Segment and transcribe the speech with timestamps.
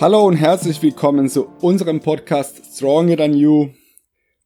[0.00, 3.70] Hallo und herzlich willkommen zu unserem Podcast Stronger Than You.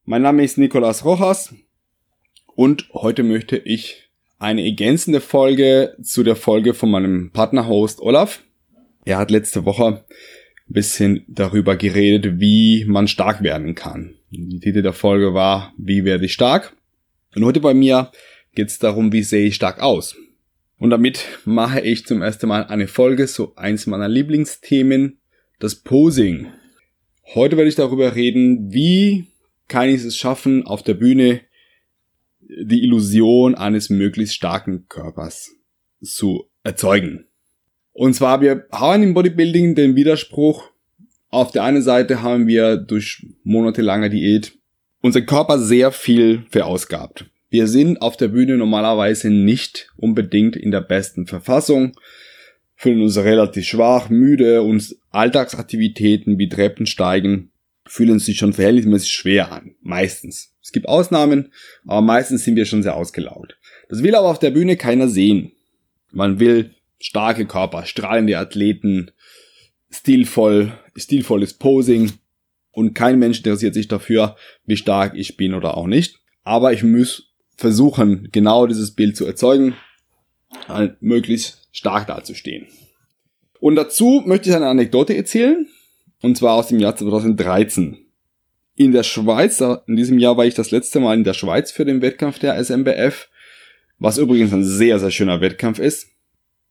[0.03, 1.53] Mein Name ist Nicolas Rojas
[2.55, 4.09] und heute möchte ich
[4.39, 8.41] eine ergänzende Folge zu der Folge von meinem Partnerhost Olaf.
[9.05, 10.03] Er hat letzte Woche ein
[10.65, 14.15] bisschen darüber geredet, wie man stark werden kann.
[14.31, 16.75] Die Titel der Folge war, wie werde ich stark?
[17.35, 18.11] Und heute bei mir
[18.55, 20.15] geht es darum, wie sehe ich stark aus?
[20.79, 25.19] Und damit mache ich zum ersten Mal eine Folge zu eins meiner Lieblingsthemen,
[25.63, 26.47] das Posing.
[27.35, 29.27] Heute werde ich darüber reden, wie
[29.69, 31.39] kann ich es schaffen, auf der Bühne
[32.41, 35.51] die Illusion eines möglichst starken Körpers
[36.03, 37.27] zu erzeugen.
[37.93, 40.69] Und zwar, wir haben im Bodybuilding den Widerspruch,
[41.29, 44.57] auf der einen Seite haben wir durch monatelange Diät
[45.01, 47.23] unser Körper sehr viel verausgabt.
[47.49, 51.93] Wir sind auf der Bühne normalerweise nicht unbedingt in der besten Verfassung
[52.83, 57.49] fühlen uns relativ schwach, müde und Alltagsaktivitäten wie Treppensteigen
[57.85, 59.75] fühlen sich schon verhältnismäßig schwer an.
[59.81, 60.53] Meistens.
[60.61, 61.53] Es gibt Ausnahmen,
[61.87, 63.57] aber meistens sind wir schon sehr ausgelaugt.
[63.87, 65.53] Das will aber auf der Bühne keiner sehen.
[66.11, 69.11] Man will starke Körper, strahlende Athleten,
[69.89, 72.11] stilvoll, stilvolles Posing
[72.71, 76.19] und kein Mensch interessiert sich dafür, wie stark ich bin oder auch nicht.
[76.43, 79.75] Aber ich muss versuchen, genau dieses Bild zu erzeugen,
[80.67, 82.67] halt möglichst stark dazustehen.
[83.59, 85.67] Und dazu möchte ich eine Anekdote erzählen,
[86.21, 87.97] und zwar aus dem Jahr 2013.
[88.75, 91.83] In der Schweiz, in diesem Jahr war ich das letzte Mal in der Schweiz für
[91.83, 93.27] den Wettkampf der SMBF,
[93.99, 96.07] was übrigens ein sehr, sehr schöner Wettkampf ist.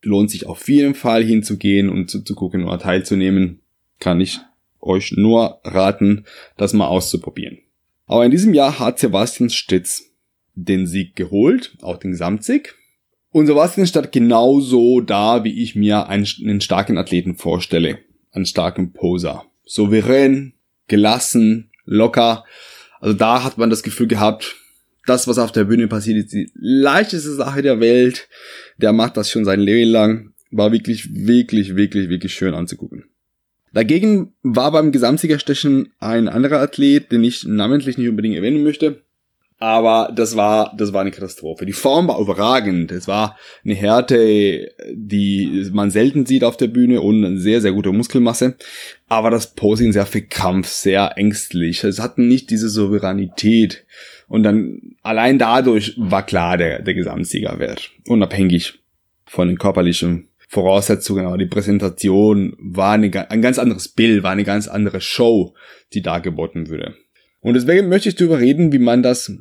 [0.01, 3.61] Lohnt sich auf jeden Fall hinzugehen und zu, zu gucken oder teilzunehmen.
[3.99, 4.39] Kann ich
[4.81, 6.25] euch nur raten,
[6.57, 7.59] das mal auszuprobieren.
[8.05, 10.11] Aber in diesem Jahr hat Sebastian Stitz
[10.55, 12.75] den Sieg geholt, auch den Gesamtsieg.
[13.33, 17.97] Und Sebastian stand genauso da, wie ich mir einen, einen starken Athleten vorstelle.
[18.31, 19.45] Einen starken Poser.
[19.65, 20.53] Souverän,
[20.87, 22.45] gelassen, locker.
[23.01, 24.55] Also da hat man das Gefühl gehabt,
[25.07, 28.29] das, was auf der Bühne passiert, ist die leichteste Sache der Welt.
[28.77, 30.33] Der macht das schon sein Leben lang.
[30.51, 33.05] War wirklich, wirklich, wirklich, wirklich schön anzugucken.
[33.73, 39.01] Dagegen war beim Gesamtsiegerstechen ein anderer Athlet, den ich namentlich nicht unbedingt erwähnen möchte.
[39.63, 41.65] Aber das war, das war eine Katastrophe.
[41.65, 42.91] Die Form war überragend.
[42.91, 47.71] Es war eine Härte, die man selten sieht auf der Bühne und eine sehr, sehr
[47.71, 48.57] gute Muskelmasse.
[49.07, 51.81] Aber das Posing sehr verkrampft, sehr ängstlich.
[51.85, 53.85] Es hatten nicht diese Souveränität.
[54.27, 57.89] Und dann allein dadurch war klar der, der Gesamtsieger wird.
[58.05, 58.81] Unabhängig
[59.25, 61.25] von den körperlichen Voraussetzungen.
[61.25, 65.55] Aber die Präsentation war eine, ein ganz anderes Bild, war eine ganz andere Show,
[65.93, 66.95] die da geboten würde.
[67.39, 69.31] Und deswegen möchte ich darüber reden, wie man das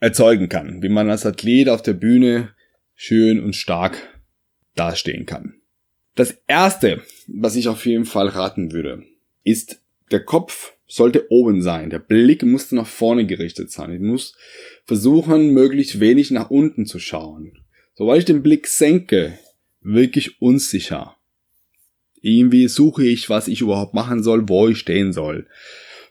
[0.00, 2.50] erzeugen kann, wie man als Athlet auf der Bühne
[2.94, 3.96] schön und stark
[4.74, 5.54] dastehen kann.
[6.14, 9.04] Das erste, was ich auf jeden Fall raten würde,
[9.44, 9.80] ist,
[10.10, 11.90] der Kopf sollte oben sein.
[11.90, 13.92] Der Blick muss nach vorne gerichtet sein.
[13.92, 14.36] Ich muss
[14.84, 17.58] versuchen, möglichst wenig nach unten zu schauen.
[17.94, 19.38] Sobald ich den Blick senke,
[19.80, 21.16] wirklich unsicher.
[22.20, 25.46] Irgendwie suche ich, was ich überhaupt machen soll, wo ich stehen soll.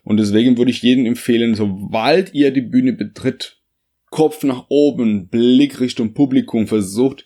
[0.04, 3.59] Und deswegen würde ich jedem empfehlen, sobald ihr die Bühne betritt,
[4.10, 7.26] Kopf nach oben, Blick Richtung Publikum, versucht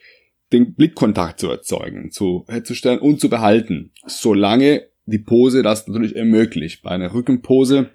[0.51, 6.83] den Blickkontakt zu erzeugen, zu herzustellen und zu behalten, solange die Pose das natürlich ermöglicht.
[6.83, 7.89] Bei einer Rückenpose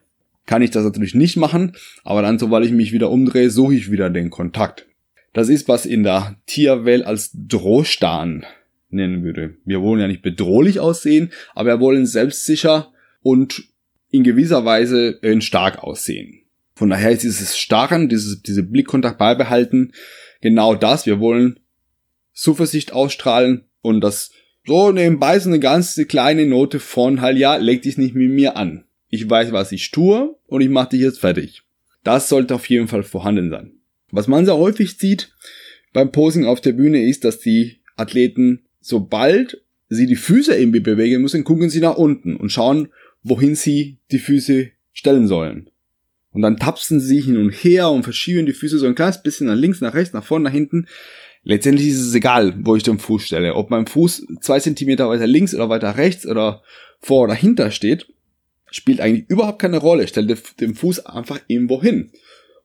[0.46, 3.92] kann ich das natürlich nicht machen, aber dann, sobald ich mich wieder umdrehe, suche ich
[3.92, 4.86] wieder den Kontakt.
[5.32, 8.44] Das ist, was in der Tierwelt als Drohstan
[8.90, 9.56] nennen würde.
[9.64, 13.64] Wir wollen ja nicht bedrohlich aussehen, aber wir wollen selbstsicher und
[14.10, 16.40] in gewisser Weise stark aussehen.
[16.78, 19.90] Von daher ist dieses Starren, dieses, diese Blickkontakt beibehalten,
[20.40, 21.06] genau das.
[21.06, 21.58] Wir wollen
[22.32, 24.30] Zuversicht ausstrahlen und das
[24.64, 28.56] so nebenbei so eine ganz kleine Note von halt, ja, leg dich nicht mit mir
[28.56, 28.84] an.
[29.08, 31.64] Ich weiß, was ich tue und ich mache dich jetzt fertig.
[32.04, 33.72] Das sollte auf jeden Fall vorhanden sein.
[34.12, 35.34] Was man sehr häufig sieht
[35.92, 41.22] beim Posing auf der Bühne ist, dass die Athleten, sobald sie die Füße irgendwie bewegen
[41.22, 42.90] müssen, gucken sie nach unten und schauen,
[43.24, 45.70] wohin sie die Füße stellen sollen.
[46.38, 49.48] Und dann tapsen sie hin und her und verschieben die Füße so ein kleines bisschen
[49.48, 50.86] nach links, nach rechts, nach vorne, nach hinten.
[51.42, 53.56] Letztendlich ist es egal, wo ich den Fuß stelle.
[53.56, 56.62] Ob mein Fuß zwei Zentimeter weiter links oder weiter rechts oder
[57.00, 58.06] vor oder hinter steht,
[58.70, 60.04] spielt eigentlich überhaupt keine Rolle.
[60.04, 62.12] Ich stelle den Fuß einfach irgendwo hin.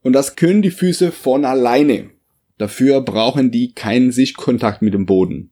[0.04, 2.12] Und das können die Füße von alleine.
[2.60, 5.50] Dafür brauchen die keinen Sichtkontakt mit dem Boden.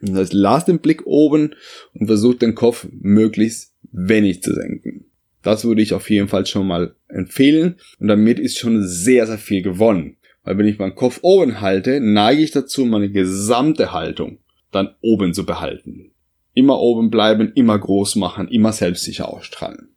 [0.00, 1.56] Das heißt, lasst den Blick oben
[1.92, 5.06] und versucht den Kopf möglichst wenig zu senken.
[5.42, 7.76] Das würde ich auf jeden Fall schon mal empfehlen.
[7.98, 10.16] Und damit ist schon sehr, sehr viel gewonnen.
[10.44, 14.38] Weil wenn ich meinen Kopf oben halte, neige ich dazu, meine gesamte Haltung
[14.70, 16.12] dann oben zu behalten.
[16.54, 19.88] immer oben bleiben, immer groß machen, immer selbstsicher ausstrahlen.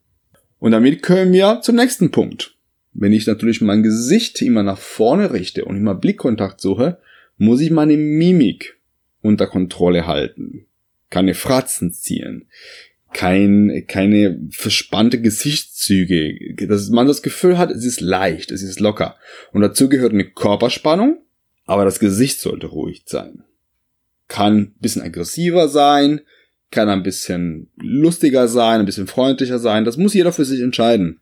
[0.59, 2.57] Und damit können wir zum nächsten Punkt.
[2.94, 6.98] Wenn ich natürlich mein Gesicht immer nach vorne richte und immer Blickkontakt suche,
[7.38, 8.80] muss ich meine Mimik
[9.21, 10.65] unter Kontrolle halten.
[11.09, 12.48] Keine Fratzen ziehen.
[13.15, 16.53] Kein, keine verspannte Gesichtszüge.
[16.67, 19.15] Dass man das Gefühl hat, es ist leicht, es ist locker.
[19.53, 21.23] Und dazu gehört eine Körperspannung,
[21.65, 23.45] aber das Gesicht sollte ruhig sein.
[24.27, 26.19] Kann ein bisschen aggressiver sein,
[26.71, 29.85] kann ein bisschen lustiger sein, ein bisschen freundlicher sein.
[29.85, 31.21] Das muss jeder für sich entscheiden.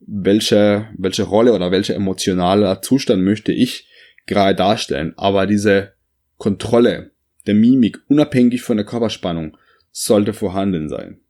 [0.00, 3.86] Welche, welche Rolle oder welcher emotionaler Zustand möchte ich
[4.26, 5.14] gerade darstellen.
[5.16, 5.92] Aber diese
[6.36, 7.12] Kontrolle
[7.46, 9.56] der Mimik, unabhängig von der Körperspannung,
[9.92, 11.20] sollte vorhanden sein.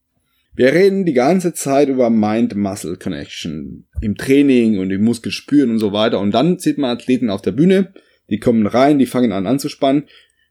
[0.59, 6.19] Wir reden die ganze Zeit über Mind-Muscle-Connection im Training und im Muskelspüren und so weiter.
[6.19, 7.95] Und dann sieht man Athleten auf der Bühne,
[8.29, 10.09] die kommen rein, die fangen an anzuspannen,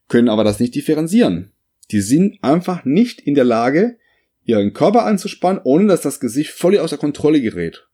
[0.08, 1.52] können aber das nicht differenzieren.
[1.92, 3.98] Die sind einfach nicht in der Lage,
[4.46, 7.86] ihren Körper anzuspannen, ohne dass das Gesicht völlig außer Kontrolle gerät.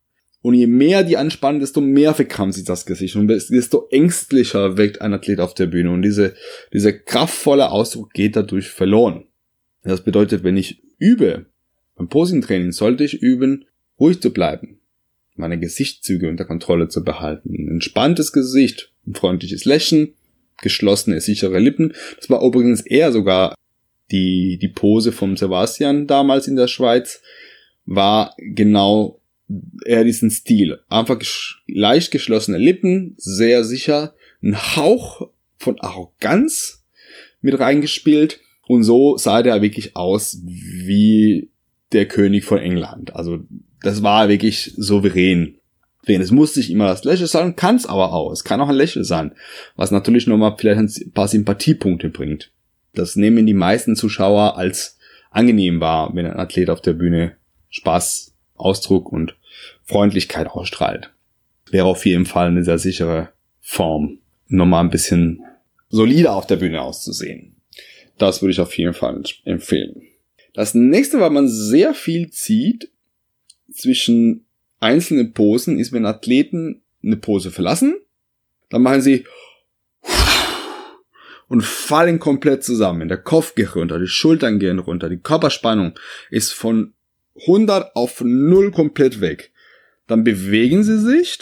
[0.44, 5.02] Und je mehr die anspannen, desto mehr verkrampft sich das Gesicht und desto ängstlicher wirkt
[5.02, 5.90] ein Athlet auf der Bühne.
[5.90, 6.36] Und diese,
[6.74, 9.26] dieser kraftvolle Ausdruck geht dadurch verloren.
[9.82, 11.48] Das bedeutet, wenn ich übe,
[11.96, 13.66] beim Posing-Training sollte ich üben,
[14.00, 14.80] ruhig zu bleiben,
[15.36, 17.54] meine Gesichtszüge unter Kontrolle zu behalten.
[17.54, 20.14] Ein entspanntes Gesicht, ein freundliches Lächeln,
[20.62, 21.94] geschlossene, sichere Lippen.
[22.18, 23.56] Das war übrigens eher sogar
[24.12, 27.22] die, die Pose vom Sebastian damals in der Schweiz,
[27.86, 29.20] war genau
[29.86, 30.80] eher diesen Stil.
[30.90, 31.20] Einfach
[31.68, 36.84] leicht geschlossene Lippen, sehr sicher, ein Hauch von Arroganz
[37.42, 41.50] mit reingespielt und so sah der wirklich aus wie
[41.94, 43.16] der König von England.
[43.16, 43.40] Also
[43.82, 45.56] das war wirklich souverän.
[46.06, 48.32] Es muss nicht immer das Lächeln sein, kann es aber auch.
[48.32, 49.34] Es kann auch ein Lächeln sein,
[49.76, 52.52] was natürlich nochmal vielleicht ein paar Sympathiepunkte bringt.
[52.94, 54.98] Das nehmen die meisten Zuschauer als
[55.32, 57.38] angenehm wahr, wenn ein Athlet auf der Bühne
[57.70, 59.36] Spaß Ausdruck und
[59.84, 61.12] Freundlichkeit ausstrahlt.
[61.72, 63.30] Wäre auf jeden Fall eine sehr sichere
[63.62, 65.44] Form, nochmal ein bisschen
[65.90, 67.56] solider auf der Bühne auszusehen.
[68.18, 70.04] Das würde ich auf jeden Fall empfehlen.
[70.54, 72.90] Das nächste, weil man sehr viel zieht
[73.72, 74.46] zwischen
[74.80, 77.96] einzelnen Posen, ist, wenn Athleten eine Pose verlassen,
[78.70, 79.26] dann machen sie
[81.48, 83.08] und fallen komplett zusammen.
[83.08, 85.94] Der Kopf geht runter, die Schultern gehen runter, die Körperspannung
[86.30, 86.94] ist von
[87.42, 89.52] 100 auf 0 komplett weg.
[90.08, 91.40] Dann bewegen sie sich.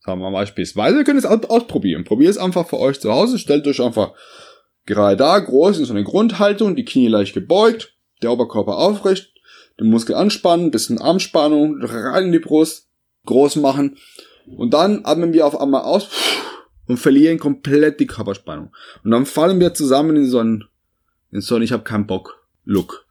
[0.00, 2.04] Sagen wir beispielsweise, ihr könnt es ausprobieren.
[2.04, 3.38] Probiert es einfach für euch zu Hause.
[3.38, 4.12] Stellt euch einfach
[4.86, 9.32] gerade da, groß in so eine Grundhaltung, die Knie leicht gebeugt, der Oberkörper aufrecht,
[9.78, 12.88] den Muskel anspannen, bisschen Armspannung, rein in die Brust,
[13.26, 13.96] groß machen.
[14.56, 16.08] Und dann atmen wir auf einmal aus
[16.86, 18.72] und verlieren komplett die Körperspannung.
[19.04, 20.64] Und dann fallen wir zusammen in so einen,
[21.30, 23.06] in so einen Ich hab keinen Bock Look.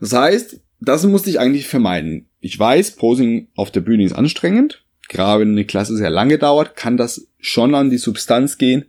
[0.00, 2.28] Das heißt, das musste ich eigentlich vermeiden.
[2.40, 4.84] Ich weiß, Posing auf der Bühne ist anstrengend.
[5.08, 8.84] Gerade wenn eine Klasse sehr lange dauert, kann das schon an die Substanz gehen.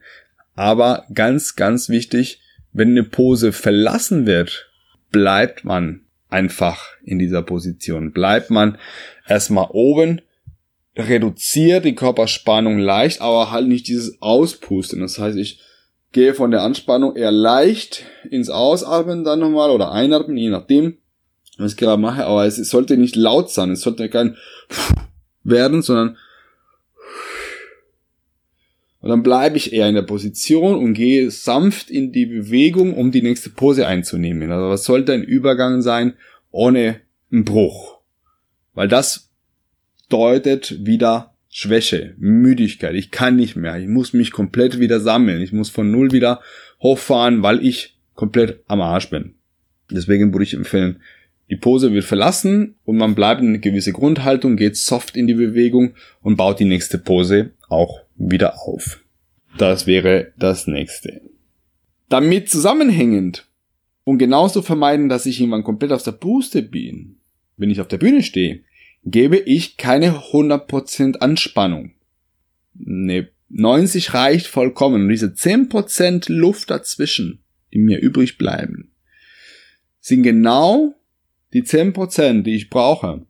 [0.55, 2.41] Aber ganz, ganz wichtig,
[2.73, 4.68] wenn eine Pose verlassen wird,
[5.11, 8.11] bleibt man einfach in dieser Position.
[8.11, 8.77] Bleibt man
[9.27, 10.21] erstmal oben,
[10.95, 15.01] reduziert die Körperspannung leicht, aber halt nicht dieses Auspusten.
[15.01, 15.61] Das heißt, ich
[16.11, 20.97] gehe von der Anspannung eher leicht ins Ausatmen dann nochmal oder einatmen, je nachdem,
[21.57, 24.37] was ich gerade mache, aber es sollte nicht laut sein, es sollte kein
[25.43, 26.17] werden, sondern
[29.01, 33.11] und dann bleibe ich eher in der Position und gehe sanft in die Bewegung, um
[33.11, 34.51] die nächste Pose einzunehmen.
[34.51, 36.13] Also was sollte ein Übergang sein
[36.51, 36.99] ohne
[37.31, 37.99] einen Bruch?
[38.73, 39.29] Weil das
[40.09, 42.93] deutet wieder Schwäche, Müdigkeit.
[42.93, 43.77] Ich kann nicht mehr.
[43.79, 45.41] Ich muss mich komplett wieder sammeln.
[45.41, 46.41] Ich muss von Null wieder
[46.81, 49.35] hochfahren, weil ich komplett am Arsch bin.
[49.89, 50.97] Deswegen würde ich empfehlen,
[51.49, 55.33] die Pose wird verlassen und man bleibt in eine gewisse Grundhaltung, geht soft in die
[55.33, 59.03] Bewegung und baut die nächste Pose auch wieder auf.
[59.57, 61.21] Das wäre das nächste.
[62.09, 63.47] Damit zusammenhängend
[64.03, 67.17] und genauso vermeiden, dass ich irgendwann komplett aus der Puste bin,
[67.57, 68.63] wenn ich auf der Bühne stehe,
[69.03, 71.91] gebe ich keine 100% Anspannung.
[72.73, 78.91] Ne, 90 reicht vollkommen und diese 10% Luft dazwischen, die mir übrig bleiben,
[79.99, 80.95] sind genau
[81.53, 83.25] die 10%, die ich brauche,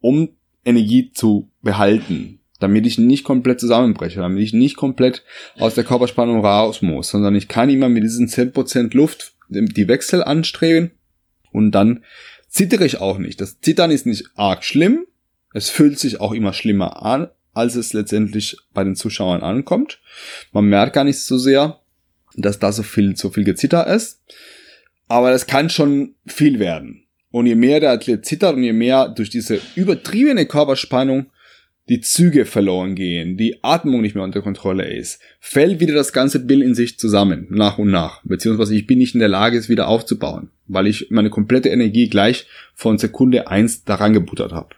[0.00, 0.30] um
[0.64, 5.24] Energie zu behalten, damit ich nicht komplett zusammenbreche, damit ich nicht komplett
[5.58, 10.22] aus der Körperspannung raus muss, sondern ich kann immer mit diesen 10% Luft die Wechsel
[10.22, 10.92] anstreben
[11.50, 12.04] und dann
[12.48, 13.40] zittere ich auch nicht.
[13.40, 15.06] Das Zittern ist nicht arg schlimm,
[15.52, 20.00] es fühlt sich auch immer schlimmer an, als es letztendlich bei den Zuschauern ankommt.
[20.52, 21.80] Man merkt gar nicht so sehr,
[22.36, 24.22] dass da so viel, so viel Gezitter ist.
[25.08, 27.04] Aber das kann schon viel werden.
[27.30, 31.26] Und je mehr der Athlet zittert und je mehr durch diese übertriebene Körperspannung
[31.92, 36.38] die Züge verloren gehen, die Atmung nicht mehr unter Kontrolle ist, fällt wieder das ganze
[36.38, 38.22] Bild in sich zusammen, nach und nach.
[38.24, 42.08] Beziehungsweise ich bin nicht in der Lage, es wieder aufzubauen, weil ich meine komplette Energie
[42.08, 44.70] gleich von Sekunde eins daran gebuttert habe.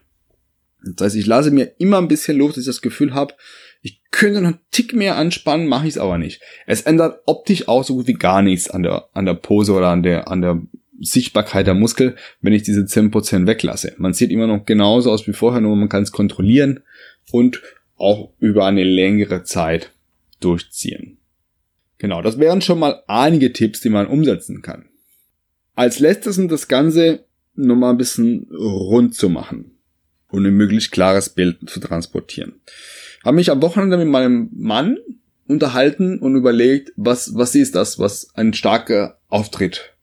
[0.82, 3.34] Das heißt, ich lasse mir immer ein bisschen Luft, dass ich das Gefühl habe,
[3.80, 6.40] ich könnte noch einen Tick mehr anspannen, mache ich es aber nicht.
[6.66, 9.90] Es ändert optisch auch so gut wie gar nichts an der, an der Pose oder
[9.90, 10.60] an der, an der
[11.00, 13.94] Sichtbarkeit der Muskel, wenn ich diese 10% weglasse.
[13.98, 16.80] Man sieht immer noch genauso aus wie vorher, nur man kann es kontrollieren
[17.34, 17.62] und
[17.96, 19.92] auch über eine längere Zeit
[20.40, 21.18] durchziehen.
[21.98, 24.86] Genau, das wären schon mal einige Tipps, die man umsetzen kann.
[25.74, 27.24] Als letztes sind das Ganze
[27.54, 29.72] nochmal ein bisschen rund zu machen
[30.28, 32.60] und ein möglichst klares Bild zu transportieren
[33.24, 34.98] habe mich am Wochenende mit meinem Mann
[35.48, 39.94] unterhalten und überlegt, was, was ist das, was ein starker Auftritt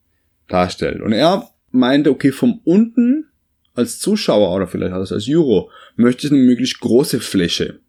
[0.47, 1.01] darstellt.
[1.01, 3.27] Und er meinte, okay, vom unten
[3.73, 7.79] als Zuschauer oder vielleicht als Juro möchte ich eine möglichst große Fläche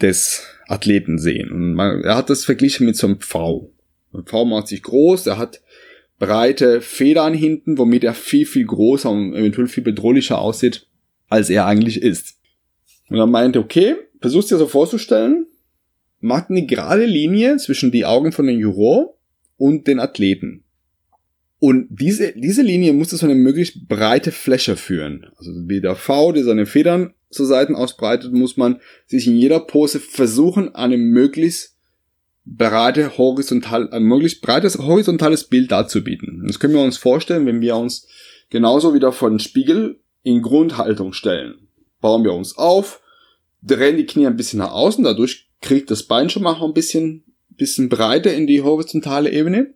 [0.00, 1.50] des Athleten sehen.
[1.50, 3.70] Und man, er hat das verglichen mit so einem V.
[4.12, 5.60] Ein V macht sich groß, er hat
[6.18, 10.86] breite Federn hinten, womit er viel, viel größer und eventuell viel bedrohlicher aussieht,
[11.28, 12.38] als er eigentlich ist.
[13.08, 15.46] Und er meinte, okay, versuchst dir so vorzustellen,
[16.20, 19.16] macht eine gerade Linie zwischen die Augen von den Juror
[19.58, 20.64] und den Athleten.
[21.58, 25.26] Und diese, diese Linie muss zu eine möglichst breite Fläche führen.
[25.36, 29.60] Also wie der V, der seine Federn zur Seiten ausbreitet, muss man sich in jeder
[29.60, 31.76] Pose versuchen, eine möglichst
[32.44, 36.44] breite horizontal, ein möglichst breites horizontales Bild darzubieten.
[36.46, 38.06] Das können wir uns vorstellen, wenn wir uns
[38.50, 41.68] genauso wieder vor den Spiegel in Grundhaltung stellen.
[42.00, 43.00] Bauen wir uns auf,
[43.62, 47.24] drehen die Knie ein bisschen nach außen, dadurch kriegt das Bein schon mal ein bisschen,
[47.48, 49.74] bisschen breiter in die horizontale Ebene.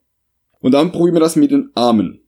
[0.61, 2.21] Und dann probieren wir das mit den Armen.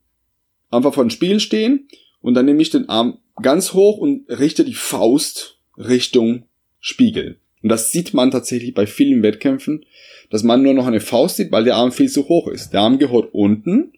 [0.70, 1.88] Einfach vor dem Spiegel stehen
[2.20, 6.46] und dann nehme ich den Arm ganz hoch und richte die Faust Richtung
[6.80, 7.38] Spiegel.
[7.62, 9.84] Und das sieht man tatsächlich bei vielen Wettkämpfen,
[10.30, 12.70] dass man nur noch eine Faust sieht, weil der Arm viel zu hoch ist.
[12.70, 13.92] Der Arm gehört unten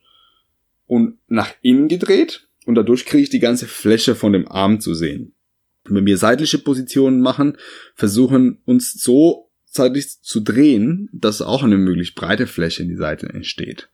[0.86, 4.94] und nach innen gedreht und dadurch kriege ich die ganze Fläche von dem Arm zu
[4.94, 5.34] sehen
[5.88, 7.56] wenn wir seitliche Positionen machen,
[7.94, 13.28] versuchen uns so seitlich zu drehen, dass auch eine möglichst breite Fläche in die Seite
[13.28, 13.88] entsteht.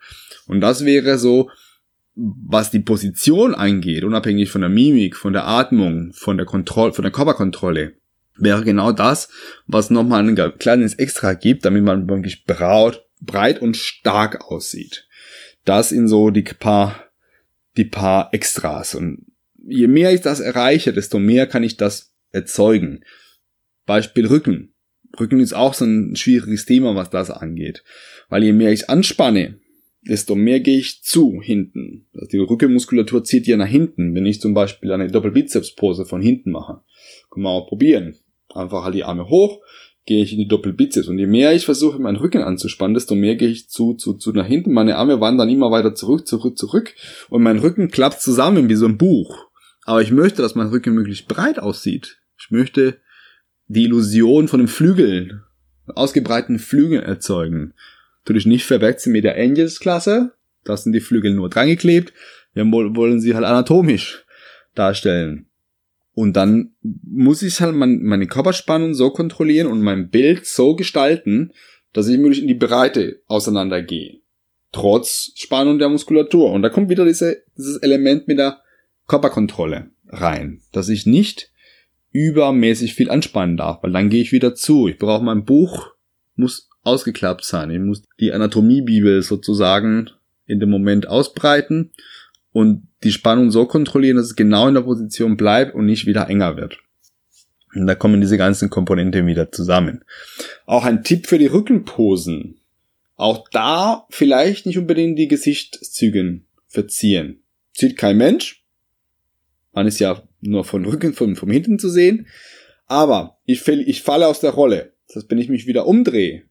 [0.47, 1.51] Und das wäre so,
[2.15, 7.03] was die Position angeht, unabhängig von der Mimik, von der Atmung, von der Kontrolle, von
[7.03, 7.95] der Körperkontrolle,
[8.37, 9.29] wäre genau das,
[9.67, 15.07] was nochmal ein kleines Extra gibt, damit man wirklich braut, breit und stark aussieht.
[15.65, 17.05] Das in so die paar,
[17.77, 18.95] die paar Extras.
[18.95, 19.27] Und
[19.67, 23.05] je mehr ich das erreiche, desto mehr kann ich das erzeugen.
[23.87, 24.73] Beispiel Rücken.
[25.19, 27.83] Rücken ist auch so ein schwieriges Thema, was das angeht.
[28.29, 29.59] Weil je mehr ich anspanne,
[30.03, 32.07] desto mehr gehe ich zu hinten.
[32.15, 34.15] Also die Rückenmuskulatur zieht ja nach hinten.
[34.15, 36.81] Wenn ich zum Beispiel eine Doppelbizeps-Pose von hinten mache,
[37.31, 38.17] kann man auch probieren.
[38.49, 39.61] Einfach halt die Arme hoch,
[40.07, 41.09] gehe ich in die Doppelbizeps.
[41.09, 44.33] Und je mehr ich versuche, meinen Rücken anzuspannen, desto mehr gehe ich zu, zu, zu
[44.33, 44.73] nach hinten.
[44.73, 46.95] Meine Arme wandern immer weiter zurück, zurück, zurück.
[47.29, 49.51] Und mein Rücken klappt zusammen wie so ein Buch.
[49.85, 52.19] Aber ich möchte, dass mein Rücken möglichst breit aussieht.
[52.39, 52.99] Ich möchte
[53.69, 55.43] die Illusion von einem Flügel,
[55.87, 57.75] ausgebreiteten Flügeln erzeugen.
[58.25, 60.33] Natürlich nicht verwechseln mit der Angels-Klasse.
[60.65, 62.13] Da sind die Flügel nur dran geklebt.
[62.53, 64.25] Wir wollen sie halt anatomisch
[64.75, 65.47] darstellen.
[66.13, 71.53] Und dann muss ich halt meine Körperspannung so kontrollieren und mein Bild so gestalten,
[71.93, 74.21] dass ich möglichst in die Breite auseinandergehe.
[74.73, 76.53] Trotz Spannung der Muskulatur.
[76.53, 78.61] Und da kommt wieder diese, dieses Element mit der
[79.09, 81.51] Körperkontrolle rein, dass ich nicht
[82.13, 84.89] übermäßig viel anspannen darf, weil dann gehe ich wieder zu.
[84.89, 85.89] Ich brauche mein Buch,
[86.35, 87.71] muss ausgeklappt sein.
[87.71, 90.11] Ich muss die Anatomiebibel sozusagen
[90.47, 91.93] in dem Moment ausbreiten
[92.53, 96.29] und die Spannung so kontrollieren, dass es genau in der Position bleibt und nicht wieder
[96.29, 96.79] enger wird.
[97.75, 100.05] Und da kommen diese ganzen Komponenten wieder zusammen.
[100.67, 102.61] Auch ein Tipp für die Rückenposen.
[103.17, 107.43] Auch da vielleicht nicht unbedingt die Gesichtszüge verziehen.
[107.73, 108.65] Sieht kein Mensch,
[109.73, 112.27] man ist ja nur von Rücken, von, vom Hinten zu sehen.
[112.87, 114.95] Aber ich, ich falle aus der Rolle.
[115.07, 116.45] Das heißt, wenn ich mich wieder umdrehe,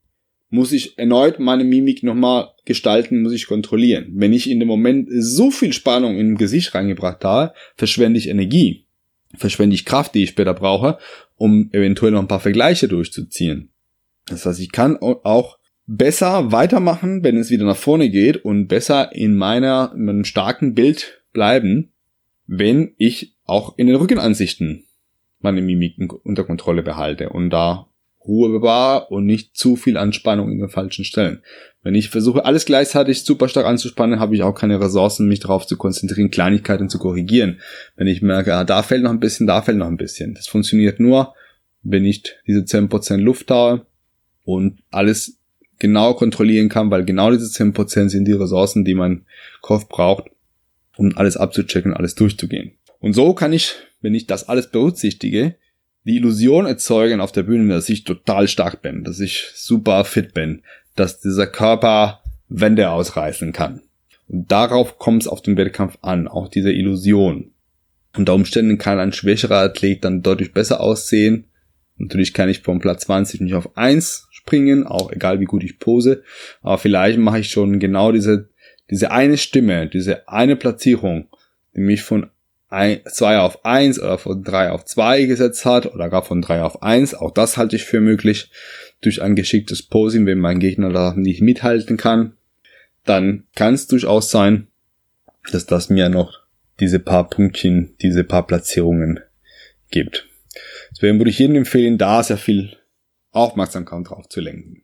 [0.49, 4.11] muss ich erneut meine Mimik nochmal gestalten, muss ich kontrollieren.
[4.15, 8.85] Wenn ich in dem Moment so viel Spannung in Gesicht reingebracht habe, verschwende ich Energie,
[9.35, 10.97] verschwende ich Kraft, die ich später brauche,
[11.35, 13.69] um eventuell noch ein paar Vergleiche durchzuziehen.
[14.25, 19.13] Das heißt, ich kann auch besser weitermachen, wenn es wieder nach vorne geht und besser
[19.15, 21.91] in meiner, in meinem starken Bild bleiben,
[22.45, 24.85] wenn ich auch in den Rückenansichten
[25.39, 27.88] meine Mimiken unter Kontrolle behalte und da
[28.25, 31.41] Ruhe bewahre und nicht zu viel Anspannung in den falschen Stellen.
[31.81, 35.65] Wenn ich versuche, alles gleichzeitig super stark anzuspannen, habe ich auch keine Ressourcen, mich darauf
[35.65, 37.61] zu konzentrieren, Kleinigkeiten zu korrigieren.
[37.95, 40.33] Wenn ich merke, ah, da fällt noch ein bisschen, da fällt noch ein bisschen.
[40.33, 41.33] Das funktioniert nur,
[41.81, 43.85] wenn ich diese 10% Luft habe
[44.43, 45.37] und alles
[45.79, 49.25] genau kontrollieren kann, weil genau diese 10% sind die Ressourcen, die mein
[49.61, 50.25] Kopf braucht,
[50.97, 52.73] um alles abzuchecken, alles durchzugehen.
[52.99, 55.55] Und so kann ich, wenn ich das alles berücksichtige,
[56.03, 60.33] die Illusion erzeugen auf der Bühne, dass ich total stark bin, dass ich super fit
[60.33, 60.63] bin,
[60.95, 63.81] dass dieser Körper Wände ausreißen kann.
[64.27, 67.51] Und darauf kommt es auf den Wettkampf an, auch diese Illusion.
[68.15, 71.45] Unter Umständen kann ein schwächerer Athlet dann deutlich besser aussehen.
[71.97, 75.79] Natürlich kann ich vom Platz 20 nicht auf 1 springen, auch egal wie gut ich
[75.79, 76.23] pose.
[76.61, 78.49] Aber vielleicht mache ich schon genau diese,
[78.89, 81.27] diese eine Stimme, diese eine Platzierung,
[81.75, 82.29] die mich von
[82.69, 86.83] 2 auf 1 oder von 3 auf 2 gesetzt hat oder gar von 3 auf
[86.83, 87.15] 1.
[87.15, 88.51] Auch das halte ich für möglich
[89.01, 92.33] durch ein geschicktes Posing, wenn mein Gegner da nicht mithalten kann.
[93.05, 94.67] Dann kann es durchaus sein,
[95.51, 96.41] dass das mir noch
[96.79, 99.19] diese paar Pünktchen, diese paar Platzierungen
[99.89, 100.27] gibt.
[100.91, 102.77] Deswegen würde ich jedem empfehlen, da sehr viel
[103.31, 104.83] Aufmerksamkeit drauf zu lenken.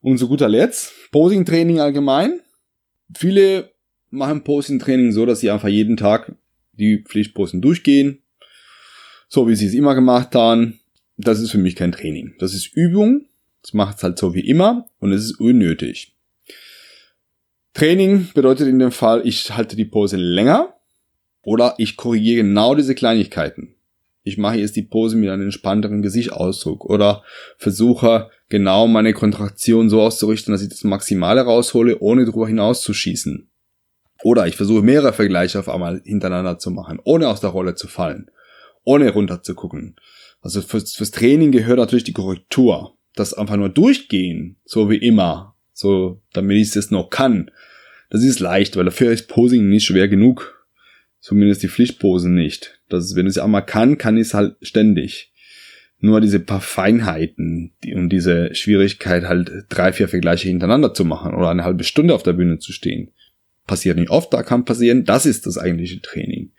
[0.00, 2.40] Und zu guter Letzt, Posing-Training allgemein.
[3.16, 3.72] Viele
[4.10, 6.32] machen Posing-Training so, dass sie einfach jeden Tag
[6.78, 8.22] die Pflichtposen durchgehen,
[9.28, 10.80] so wie sie es immer gemacht haben.
[11.16, 12.34] Das ist für mich kein Training.
[12.38, 13.26] Das ist Übung.
[13.62, 16.14] Das macht es halt so wie immer und es ist unnötig.
[17.74, 20.74] Training bedeutet in dem Fall, ich halte die Pose länger
[21.42, 23.74] oder ich korrigiere genau diese Kleinigkeiten.
[24.22, 27.22] Ich mache jetzt die Pose mit einem entspannteren Gesichtsausdruck oder
[27.58, 32.94] versuche genau meine Kontraktion so auszurichten, dass ich das Maximale raushole, ohne darüber hinaus zu
[32.94, 33.48] schießen.
[34.22, 37.86] Oder ich versuche mehrere Vergleiche auf einmal hintereinander zu machen, ohne aus der Rolle zu
[37.86, 38.30] fallen,
[38.84, 39.96] ohne runter zu gucken.
[40.40, 42.96] Also fürs, fürs Training gehört natürlich die Korrektur.
[43.14, 47.50] Das einfach nur durchgehen, so wie immer, so damit ich es noch kann.
[48.10, 50.66] Das ist leicht, weil dafür ist Posing nicht schwer genug.
[51.20, 52.78] Zumindest die Pflichtposen nicht.
[52.88, 55.32] Das wenn ich es einmal kann, kann ich es halt ständig.
[55.98, 61.34] Nur diese paar Feinheiten die, und diese Schwierigkeit halt drei, vier Vergleiche hintereinander zu machen
[61.34, 63.12] oder eine halbe Stunde auf der Bühne zu stehen
[63.66, 65.04] passiert nicht oft, da kann passieren.
[65.04, 66.50] Das ist das eigentliche Training.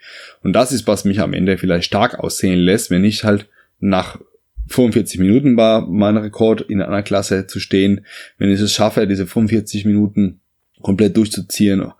[0.44, 3.48] Und das ist, was mich am Ende vielleicht stark aussehen lässt, wenn ich halt
[3.80, 4.20] nach
[4.68, 8.06] 45 Minuten war mein Rekord in einer Klasse zu stehen.
[8.38, 10.40] Wenn ich es schaffe, diese 45 Minuten
[10.82, 11.92] komplett durchzuziehen,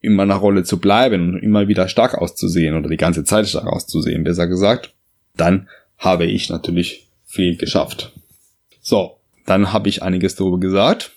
[0.00, 3.66] in meiner Rolle zu bleiben und immer wieder stark auszusehen oder die ganze Zeit stark
[3.66, 4.94] auszusehen, besser gesagt,
[5.36, 8.12] dann habe ich natürlich viel geschafft.
[8.80, 11.12] So, dann habe ich einiges darüber gesagt.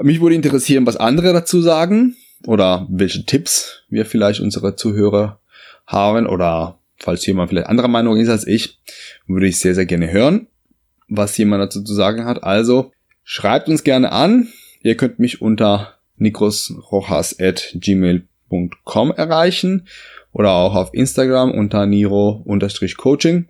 [0.00, 5.40] Mich würde interessieren, was andere dazu sagen oder welche Tipps wir vielleicht unsere Zuhörer
[5.86, 8.78] haben oder falls jemand vielleicht anderer Meinung ist als ich,
[9.26, 10.46] würde ich sehr, sehr gerne hören,
[11.08, 12.44] was jemand dazu zu sagen hat.
[12.44, 12.92] Also
[13.24, 14.48] schreibt uns gerne an.
[14.82, 19.86] Ihr könnt mich unter nikrosrojas.gmail.com erreichen
[20.32, 23.48] oder auch auf Instagram unter niro-coaching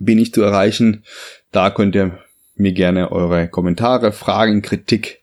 [0.00, 1.04] bin ich zu erreichen.
[1.52, 2.18] Da könnt ihr
[2.56, 5.22] mir gerne eure Kommentare, Fragen, Kritik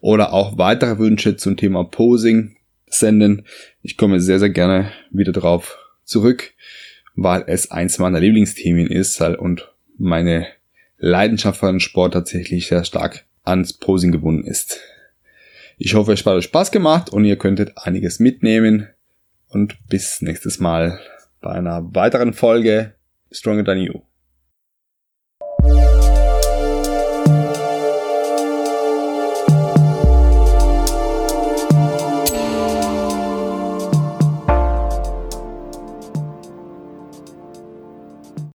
[0.00, 2.55] oder auch weitere Wünsche zum Thema Posing
[2.88, 3.46] senden.
[3.82, 6.52] Ich komme sehr, sehr gerne wieder drauf zurück,
[7.14, 10.46] weil es eins meiner Lieblingsthemen ist und meine
[10.98, 14.80] Leidenschaft für den Sport tatsächlich sehr stark ans Posing gebunden ist.
[15.78, 18.88] Ich hoffe, es hat euch Spaß gemacht und ihr könntet einiges mitnehmen
[19.48, 20.98] und bis nächstes Mal
[21.40, 22.94] bei einer weiteren Folge
[23.30, 24.00] Stronger Than You.